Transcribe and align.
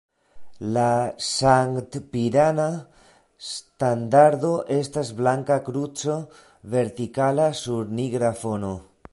La 0.75 0.85
sankt-pirana 1.25 2.65
standardo 3.49 4.51
estas 4.79 5.13
blanka 5.23 5.59
kruco 5.69 6.19
vertikala 6.77 7.49
sur 7.65 7.97
nigra 8.01 8.35
fono. 8.45 8.75